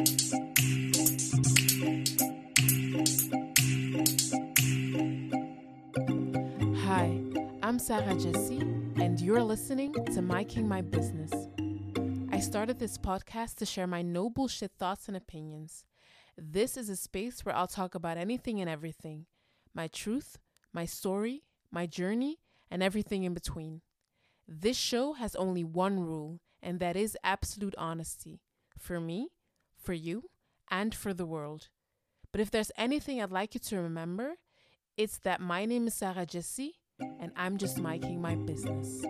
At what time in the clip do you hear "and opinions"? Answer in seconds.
15.06-15.84